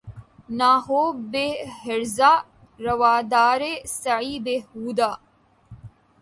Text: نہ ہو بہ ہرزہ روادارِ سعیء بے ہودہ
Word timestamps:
نہ 0.57 0.71
ہو 0.85 1.01
بہ 1.31 1.45
ہرزہ 1.81 2.31
روادارِ 2.79 3.61
سعیء 4.01 4.39
بے 4.45 4.55
ہودہ 4.69 5.11